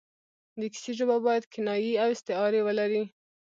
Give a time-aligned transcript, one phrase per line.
[0.59, 3.03] د کیسې ژبه باید کنایې او استعارې ولري.